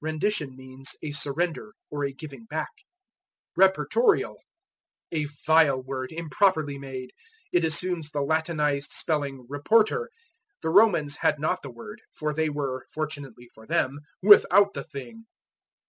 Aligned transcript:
Rendition 0.00 0.54
means 0.54 0.94
a 1.02 1.10
surrender, 1.10 1.74
or 1.90 2.04
a 2.04 2.12
giving 2.12 2.44
back. 2.44 2.70
Reportorial. 3.58 4.36
A 5.10 5.26
vile 5.44 5.82
word, 5.82 6.12
improperly 6.12 6.78
made. 6.78 7.10
It 7.50 7.64
assumes 7.64 8.08
the 8.12 8.22
Latinized 8.22 8.92
spelling, 8.92 9.44
"reporter." 9.48 10.08
The 10.62 10.70
Romans 10.70 11.16
had 11.16 11.40
not 11.40 11.62
the 11.62 11.72
word, 11.72 12.00
for 12.14 12.32
they 12.32 12.48
were, 12.48 12.86
fortunately 12.94 13.48
for 13.52 13.66
them, 13.66 13.98
without 14.22 14.72
the 14.72 14.84
thing. 14.84 15.24